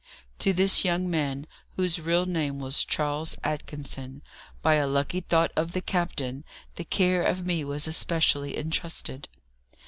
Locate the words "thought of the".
5.19-5.81